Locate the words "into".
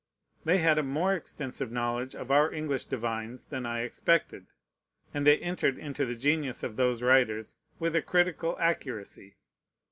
5.77-6.07